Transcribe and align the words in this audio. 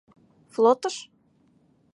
Флотыш?.. 0.53 0.95